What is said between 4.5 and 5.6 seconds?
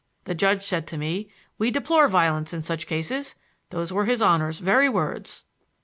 very words."